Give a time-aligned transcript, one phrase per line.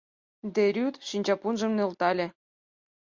[0.53, 2.27] —Де Рюйт шинчапунжым нӧлтале.